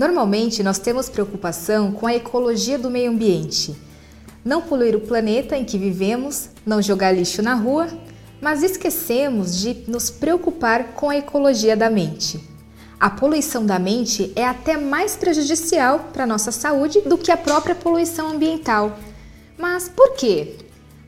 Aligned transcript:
Normalmente 0.00 0.62
nós 0.62 0.78
temos 0.78 1.10
preocupação 1.10 1.92
com 1.92 2.06
a 2.06 2.14
ecologia 2.14 2.78
do 2.78 2.88
meio 2.88 3.10
ambiente. 3.10 3.76
Não 4.42 4.62
poluir 4.62 4.96
o 4.96 5.00
planeta 5.02 5.58
em 5.58 5.62
que 5.62 5.76
vivemos, 5.76 6.48
não 6.64 6.80
jogar 6.80 7.12
lixo 7.12 7.42
na 7.42 7.52
rua, 7.52 7.86
mas 8.40 8.62
esquecemos 8.62 9.60
de 9.60 9.84
nos 9.86 10.08
preocupar 10.08 10.94
com 10.94 11.10
a 11.10 11.18
ecologia 11.18 11.76
da 11.76 11.90
mente. 11.90 12.40
A 12.98 13.10
poluição 13.10 13.66
da 13.66 13.78
mente 13.78 14.32
é 14.34 14.46
até 14.46 14.78
mais 14.78 15.16
prejudicial 15.16 16.08
para 16.14 16.24
a 16.24 16.26
nossa 16.26 16.50
saúde 16.50 17.02
do 17.02 17.18
que 17.18 17.30
a 17.30 17.36
própria 17.36 17.74
poluição 17.74 18.30
ambiental. 18.30 18.98
Mas 19.58 19.86
por 19.86 20.14
quê? 20.14 20.56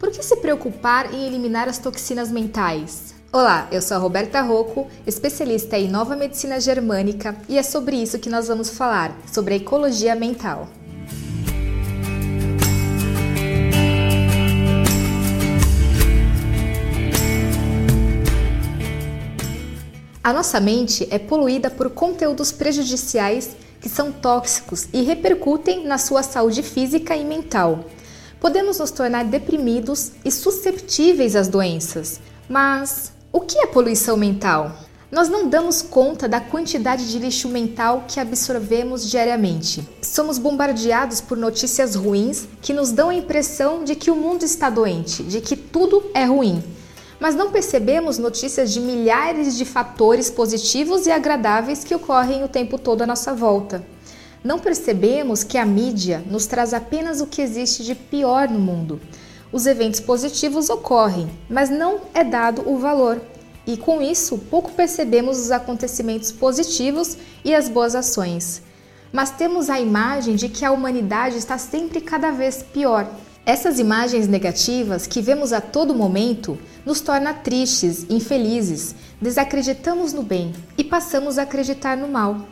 Por 0.00 0.10
que 0.10 0.24
se 0.24 0.36
preocupar 0.36 1.12
em 1.12 1.26
eliminar 1.26 1.68
as 1.68 1.76
toxinas 1.76 2.30
mentais? 2.32 3.17
Olá, 3.30 3.68
eu 3.70 3.82
sou 3.82 3.94
a 3.94 4.00
Roberta 4.00 4.40
Rocco, 4.40 4.88
especialista 5.06 5.76
em 5.76 5.86
nova 5.86 6.16
medicina 6.16 6.58
germânica, 6.58 7.36
e 7.46 7.58
é 7.58 7.62
sobre 7.62 7.94
isso 7.94 8.18
que 8.18 8.30
nós 8.30 8.48
vamos 8.48 8.70
falar, 8.70 9.14
sobre 9.30 9.52
a 9.52 9.56
ecologia 9.58 10.14
mental. 10.14 10.66
A 20.24 20.32
nossa 20.32 20.58
mente 20.58 21.06
é 21.10 21.18
poluída 21.18 21.68
por 21.68 21.90
conteúdos 21.90 22.50
prejudiciais 22.50 23.54
que 23.78 23.90
são 23.90 24.10
tóxicos 24.10 24.88
e 24.90 25.02
repercutem 25.02 25.86
na 25.86 25.98
sua 25.98 26.22
saúde 26.22 26.62
física 26.62 27.14
e 27.14 27.26
mental. 27.26 27.84
Podemos 28.40 28.78
nos 28.78 28.90
tornar 28.90 29.26
deprimidos 29.26 30.12
e 30.24 30.30
susceptíveis 30.30 31.36
às 31.36 31.46
doenças, 31.46 32.20
mas 32.48 33.17
o 33.38 33.42
que 33.42 33.56
é 33.60 33.66
poluição 33.68 34.16
mental? 34.16 34.72
Nós 35.12 35.28
não 35.28 35.48
damos 35.48 35.80
conta 35.80 36.28
da 36.28 36.40
quantidade 36.40 37.08
de 37.08 37.20
lixo 37.20 37.48
mental 37.48 38.04
que 38.08 38.18
absorvemos 38.18 39.08
diariamente. 39.08 39.88
Somos 40.02 40.38
bombardeados 40.38 41.20
por 41.20 41.38
notícias 41.38 41.94
ruins 41.94 42.48
que 42.60 42.72
nos 42.72 42.90
dão 42.90 43.10
a 43.10 43.14
impressão 43.14 43.84
de 43.84 43.94
que 43.94 44.10
o 44.10 44.16
mundo 44.16 44.42
está 44.42 44.68
doente, 44.68 45.22
de 45.22 45.40
que 45.40 45.54
tudo 45.54 46.02
é 46.12 46.24
ruim. 46.24 46.60
Mas 47.20 47.36
não 47.36 47.52
percebemos 47.52 48.18
notícias 48.18 48.72
de 48.72 48.80
milhares 48.80 49.56
de 49.56 49.64
fatores 49.64 50.28
positivos 50.28 51.06
e 51.06 51.12
agradáveis 51.12 51.84
que 51.84 51.94
ocorrem 51.94 52.42
o 52.42 52.48
tempo 52.48 52.76
todo 52.76 53.02
à 53.02 53.06
nossa 53.06 53.32
volta. 53.32 53.86
Não 54.42 54.58
percebemos 54.58 55.44
que 55.44 55.56
a 55.56 55.64
mídia 55.64 56.24
nos 56.28 56.46
traz 56.46 56.74
apenas 56.74 57.20
o 57.20 57.26
que 57.26 57.40
existe 57.40 57.84
de 57.84 57.94
pior 57.94 58.48
no 58.48 58.58
mundo 58.58 59.00
os 59.52 59.66
eventos 59.66 60.00
positivos 60.00 60.68
ocorrem, 60.68 61.28
mas 61.48 61.70
não 61.70 62.00
é 62.12 62.22
dado 62.22 62.68
o 62.68 62.78
valor. 62.78 63.20
E 63.66 63.76
com 63.76 64.00
isso, 64.00 64.38
pouco 64.50 64.72
percebemos 64.72 65.38
os 65.38 65.50
acontecimentos 65.50 66.32
positivos 66.32 67.16
e 67.44 67.54
as 67.54 67.68
boas 67.68 67.94
ações. 67.94 68.62
Mas 69.12 69.30
temos 69.30 69.70
a 69.70 69.80
imagem 69.80 70.36
de 70.36 70.48
que 70.48 70.64
a 70.64 70.70
humanidade 70.70 71.36
está 71.36 71.58
sempre 71.58 72.00
cada 72.00 72.30
vez 72.30 72.62
pior. 72.62 73.08
Essas 73.44 73.78
imagens 73.78 74.28
negativas 74.28 75.06
que 75.06 75.22
vemos 75.22 75.52
a 75.52 75.60
todo 75.60 75.94
momento 75.94 76.58
nos 76.84 77.00
torna 77.00 77.32
tristes, 77.32 78.04
infelizes, 78.10 78.94
desacreditamos 79.20 80.12
no 80.12 80.22
bem 80.22 80.52
e 80.76 80.84
passamos 80.84 81.38
a 81.38 81.42
acreditar 81.42 81.96
no 81.96 82.08
mal. 82.08 82.46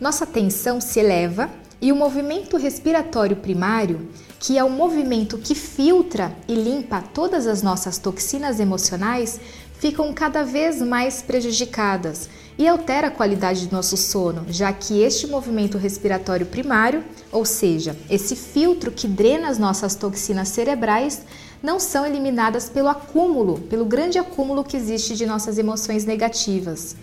Nossa 0.00 0.26
tensão 0.26 0.80
se 0.80 1.00
eleva 1.00 1.50
e 1.80 1.92
o 1.92 1.96
movimento 1.96 2.56
respiratório 2.56 3.36
primário, 3.36 4.08
que 4.38 4.56
é 4.56 4.64
o 4.64 4.70
movimento 4.70 5.38
que 5.38 5.54
filtra 5.54 6.36
e 6.48 6.54
limpa 6.54 7.02
todas 7.02 7.46
as 7.46 7.62
nossas 7.62 7.98
toxinas 7.98 8.60
emocionais, 8.60 9.40
ficam 9.78 10.12
cada 10.12 10.42
vez 10.42 10.80
mais 10.80 11.20
prejudicadas 11.20 12.28
e 12.58 12.66
altera 12.66 13.08
a 13.08 13.10
qualidade 13.10 13.66
do 13.66 13.76
nosso 13.76 13.96
sono, 13.96 14.46
já 14.48 14.72
que 14.72 15.02
este 15.02 15.26
movimento 15.26 15.76
respiratório 15.76 16.46
primário, 16.46 17.04
ou 17.30 17.44
seja, 17.44 17.94
esse 18.08 18.34
filtro 18.34 18.90
que 18.90 19.06
drena 19.06 19.48
as 19.48 19.58
nossas 19.58 19.94
toxinas 19.94 20.48
cerebrais, 20.48 21.22
não 21.62 21.78
são 21.78 22.06
eliminadas 22.06 22.68
pelo 22.68 22.88
acúmulo, 22.88 23.60
pelo 23.62 23.84
grande 23.84 24.18
acúmulo 24.18 24.64
que 24.64 24.76
existe 24.76 25.14
de 25.14 25.26
nossas 25.26 25.58
emoções 25.58 26.04
negativas. 26.04 26.96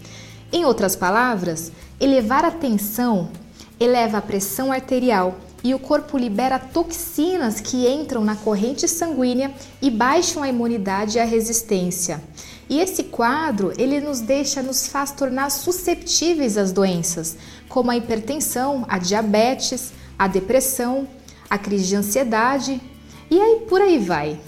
Em 0.52 0.66
outras 0.66 0.96
palavras, 0.96 1.72
elevar 2.00 2.46
a 2.46 2.52
tensão 2.52 3.30
eleva 3.80 4.18
a 4.18 4.22
pressão 4.22 4.72
arterial 4.72 5.38
e 5.64 5.74
o 5.74 5.80
corpo 5.80 6.18
libera 6.18 6.60
toxinas 6.60 7.62
que 7.62 7.88
entram 7.88 8.24
na 8.24 8.36
corrente 8.36 8.88
sanguínea 8.88 9.54
e 9.82 9.90
baixam 9.90 10.44
a 10.44 10.50
imunidade 10.50 11.18
e 11.18 11.22
a 11.22 11.26
resistência. 11.26 12.22
E 12.70 12.80
esse 12.80 13.04
quadro, 13.04 13.74
ele 13.78 14.02
nos 14.02 14.20
deixa, 14.20 14.62
nos 14.62 14.88
faz 14.88 15.12
tornar 15.12 15.50
susceptíveis 15.52 16.58
às 16.58 16.72
doenças, 16.72 17.38
como 17.70 17.92
a 17.92 17.98
hipertensão, 17.98 18.86
a 18.90 18.98
diabetes, 18.98 19.94
a 20.18 20.28
depressão, 20.28 21.08
a 21.50 21.58
crise 21.58 21.88
de 21.88 21.96
ansiedade 21.96 22.82
e 23.30 23.40
aí 23.40 23.66
por 23.68 23.82
aí 23.82 24.00
vai. 24.00 24.40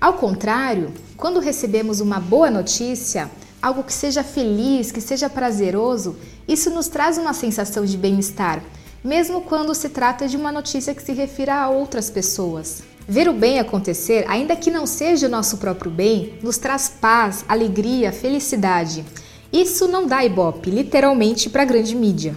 Ao 0.00 0.14
contrário, 0.14 0.92
quando 1.16 1.40
recebemos 1.40 2.00
uma 2.00 2.18
boa 2.18 2.50
notícia, 2.50 3.30
algo 3.62 3.82
que 3.82 3.92
seja 3.92 4.22
feliz, 4.22 4.90
que 4.90 5.00
seja 5.00 5.28
prazeroso, 5.28 6.16
isso 6.48 6.70
nos 6.70 6.88
traz 6.88 7.18
uma 7.18 7.32
sensação 7.32 7.84
de 7.84 7.96
bem-estar, 7.96 8.62
mesmo 9.02 9.42
quando 9.42 9.74
se 9.74 9.88
trata 9.88 10.26
de 10.28 10.36
uma 10.36 10.52
notícia 10.52 10.94
que 10.94 11.02
se 11.02 11.12
refira 11.12 11.54
a 11.54 11.68
outras 11.68 12.10
pessoas. 12.10 12.82
Ver 13.08 13.28
o 13.28 13.32
bem 13.32 13.58
acontecer, 13.58 14.24
ainda 14.28 14.54
que 14.54 14.70
não 14.70 14.86
seja 14.86 15.26
o 15.26 15.30
nosso 15.30 15.56
próprio 15.56 15.90
bem, 15.90 16.34
nos 16.42 16.58
traz 16.58 16.88
paz, 16.88 17.44
alegria, 17.48 18.12
felicidade. 18.12 19.04
Isso 19.52 19.88
não 19.88 20.06
dá 20.06 20.24
ibope, 20.24 20.70
literalmente, 20.70 21.50
para 21.50 21.62
a 21.62 21.66
grande 21.66 21.96
mídia. 21.96 22.36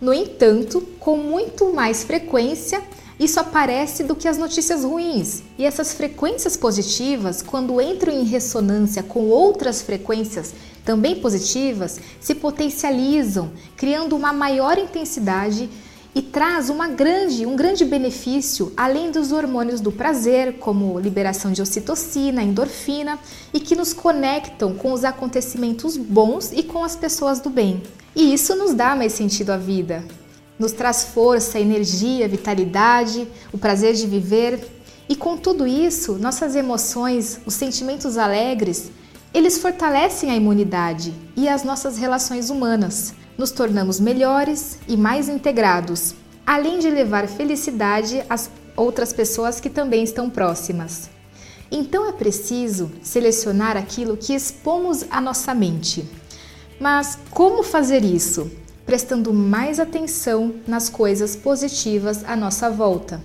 No 0.00 0.12
entanto, 0.12 0.80
com 0.98 1.16
muito 1.16 1.72
mais 1.72 2.02
frequência, 2.02 2.82
isso 3.18 3.40
aparece 3.40 4.04
do 4.04 4.14
que 4.14 4.28
as 4.28 4.38
notícias 4.38 4.84
ruins. 4.84 5.42
E 5.58 5.64
essas 5.64 5.92
frequências 5.92 6.56
positivas, 6.56 7.42
quando 7.42 7.80
entram 7.80 8.12
em 8.12 8.24
ressonância 8.24 9.02
com 9.02 9.26
outras 9.26 9.82
frequências 9.82 10.54
também 10.84 11.16
positivas, 11.16 12.00
se 12.20 12.34
potencializam, 12.34 13.50
criando 13.76 14.14
uma 14.14 14.32
maior 14.32 14.78
intensidade 14.78 15.68
e 16.14 16.22
traz 16.22 16.70
uma 16.70 16.88
grande, 16.88 17.44
um 17.44 17.54
grande 17.56 17.84
benefício 17.84 18.72
além 18.76 19.10
dos 19.10 19.30
hormônios 19.32 19.80
do 19.80 19.92
prazer, 19.92 20.58
como 20.58 20.98
liberação 20.98 21.52
de 21.52 21.60
ocitocina, 21.60 22.42
endorfina, 22.42 23.18
e 23.52 23.60
que 23.60 23.76
nos 23.76 23.92
conectam 23.92 24.74
com 24.74 24.92
os 24.92 25.04
acontecimentos 25.04 25.96
bons 25.96 26.52
e 26.52 26.62
com 26.62 26.82
as 26.82 26.96
pessoas 26.96 27.40
do 27.40 27.50
bem. 27.50 27.82
E 28.16 28.32
isso 28.32 28.56
nos 28.56 28.74
dá 28.74 28.96
mais 28.96 29.12
sentido 29.12 29.50
à 29.50 29.56
vida, 29.56 30.04
nos 30.58 30.72
traz 30.72 31.04
força, 31.04 31.58
energia, 31.58 32.28
vitalidade, 32.28 33.28
o 33.52 33.58
prazer 33.58 33.94
de 33.94 34.06
viver. 34.06 34.58
E 35.08 35.14
com 35.14 35.36
tudo 35.36 35.66
isso, 35.66 36.18
nossas 36.18 36.54
emoções, 36.54 37.40
os 37.46 37.54
sentimentos 37.54 38.18
alegres, 38.18 38.90
eles 39.32 39.58
fortalecem 39.58 40.30
a 40.30 40.36
imunidade 40.36 41.14
e 41.36 41.48
as 41.48 41.62
nossas 41.62 41.96
relações 41.96 42.50
humanas. 42.50 43.14
Nos 43.36 43.50
tornamos 43.50 44.00
melhores 44.00 44.78
e 44.88 44.96
mais 44.96 45.28
integrados, 45.28 46.14
além 46.46 46.78
de 46.78 46.90
levar 46.90 47.28
felicidade 47.28 48.24
às 48.28 48.50
outras 48.76 49.12
pessoas 49.12 49.60
que 49.60 49.70
também 49.70 50.02
estão 50.02 50.28
próximas. 50.28 51.08
Então 51.70 52.08
é 52.08 52.12
preciso 52.12 52.90
selecionar 53.02 53.76
aquilo 53.76 54.16
que 54.16 54.34
expomos 54.34 55.04
à 55.10 55.20
nossa 55.20 55.54
mente. 55.54 56.08
Mas 56.80 57.18
como 57.30 57.62
fazer 57.62 58.04
isso? 58.04 58.50
Prestando 58.88 59.34
mais 59.34 59.78
atenção 59.78 60.54
nas 60.66 60.88
coisas 60.88 61.36
positivas 61.36 62.24
à 62.24 62.34
nossa 62.34 62.70
volta 62.70 63.20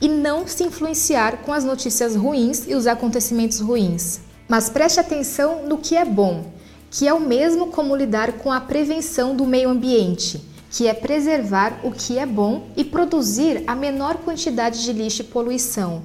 e 0.00 0.08
não 0.08 0.46
se 0.46 0.62
influenciar 0.62 1.38
com 1.38 1.52
as 1.52 1.64
notícias 1.64 2.14
ruins 2.14 2.68
e 2.68 2.76
os 2.76 2.86
acontecimentos 2.86 3.58
ruins. 3.58 4.20
Mas 4.46 4.70
preste 4.70 5.00
atenção 5.00 5.66
no 5.66 5.78
que 5.78 5.96
é 5.96 6.04
bom, 6.04 6.44
que 6.88 7.08
é 7.08 7.12
o 7.12 7.18
mesmo 7.18 7.66
como 7.66 7.96
lidar 7.96 8.34
com 8.34 8.52
a 8.52 8.60
prevenção 8.60 9.34
do 9.34 9.44
meio 9.44 9.70
ambiente, 9.70 10.40
que 10.70 10.86
é 10.86 10.94
preservar 10.94 11.80
o 11.82 11.90
que 11.90 12.16
é 12.16 12.24
bom 12.24 12.68
e 12.76 12.84
produzir 12.84 13.64
a 13.66 13.74
menor 13.74 14.18
quantidade 14.18 14.84
de 14.84 14.92
lixo 14.92 15.22
e 15.22 15.24
poluição. 15.24 16.04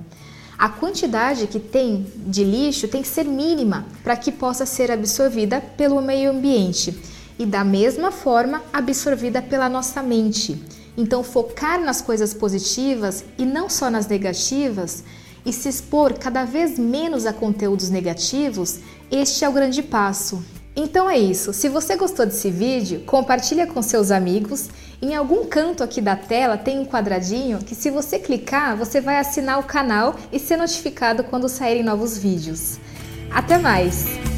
A 0.58 0.70
quantidade 0.70 1.46
que 1.46 1.60
tem 1.60 2.08
de 2.26 2.44
lixo 2.44 2.88
tem 2.88 3.04
que 3.04 3.08
ser 3.08 3.26
mínima 3.26 3.86
para 4.04 4.18
que 4.18 4.32
possa 4.32 4.66
ser 4.66 4.90
absorvida 4.90 5.62
pelo 5.78 6.02
meio 6.02 6.32
ambiente 6.32 7.13
e 7.38 7.46
da 7.46 7.64
mesma 7.64 8.12
forma 8.12 8.62
absorvida 8.72 9.42
pela 9.42 9.70
nossa 9.70 10.02
mente. 10.02 10.62
Então, 10.96 11.24
focar 11.24 11.80
nas 11.80 12.02
coisas 12.02 12.34
positivas 12.34 13.24
e 13.38 13.46
não 13.46 13.70
só 13.70 13.90
nas 13.90 14.08
negativas 14.08 15.04
e 15.46 15.52
se 15.52 15.68
expor 15.68 16.14
cada 16.14 16.46
vez 16.46 16.78
menos 16.78 17.26
a 17.26 17.34
conteúdos 17.34 17.90
negativos, 17.90 18.80
este 19.12 19.44
é 19.44 19.50
o 19.50 19.54
grande 19.54 19.84
passo. 19.84 20.44
Então 20.76 21.10
é 21.10 21.18
isso. 21.18 21.54
Se 21.54 21.70
você 21.70 21.96
gostou 21.96 22.26
desse 22.26 22.50
vídeo, 22.50 23.02
compartilha 23.06 23.68
com 23.68 23.82
seus 23.82 24.10
amigos. 24.10 24.70
Em 25.02 25.16
algum 25.16 25.46
canto 25.46 25.84
aqui 25.84 26.02
da 26.02 26.16
tela 26.16 26.58
tem 26.58 26.80
um 26.80 26.86
quadradinho 26.86 27.60
que 27.60 27.76
se 27.76 27.92
você 27.92 28.18
clicar, 28.18 28.76
você 28.76 29.00
vai 29.00 29.18
assinar 29.18 29.60
o 29.60 29.64
canal 29.64 30.16
e 30.32 30.40
ser 30.40 30.58
notificado 30.58 31.24
quando 31.26 31.48
saírem 31.48 31.84
novos 31.84 32.18
vídeos. 32.18 32.80
Até 33.30 33.58
mais! 33.58 34.33